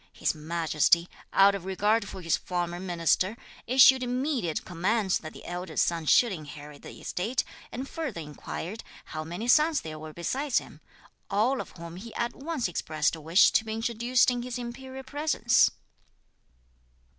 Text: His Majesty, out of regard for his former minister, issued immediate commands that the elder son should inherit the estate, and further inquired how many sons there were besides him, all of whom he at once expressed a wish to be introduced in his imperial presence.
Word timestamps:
His 0.13 0.33
Majesty, 0.33 1.07
out 1.31 1.53
of 1.53 1.63
regard 1.63 2.09
for 2.09 2.21
his 2.23 2.35
former 2.35 2.79
minister, 2.79 3.37
issued 3.67 4.01
immediate 4.01 4.65
commands 4.65 5.19
that 5.19 5.31
the 5.31 5.45
elder 5.45 5.77
son 5.77 6.07
should 6.07 6.31
inherit 6.31 6.81
the 6.81 6.99
estate, 6.99 7.43
and 7.71 7.87
further 7.87 8.19
inquired 8.19 8.83
how 9.05 9.23
many 9.23 9.47
sons 9.47 9.81
there 9.81 9.99
were 9.99 10.11
besides 10.11 10.57
him, 10.57 10.81
all 11.29 11.61
of 11.61 11.77
whom 11.77 11.97
he 11.97 12.15
at 12.15 12.33
once 12.35 12.67
expressed 12.67 13.15
a 13.15 13.21
wish 13.21 13.51
to 13.51 13.63
be 13.63 13.73
introduced 13.73 14.31
in 14.31 14.41
his 14.41 14.57
imperial 14.57 15.03
presence. 15.03 15.69